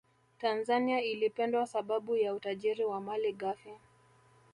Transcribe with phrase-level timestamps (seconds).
[0.39, 3.73] tanzania ilipendwa sababu ya utajiri wa mali ghafi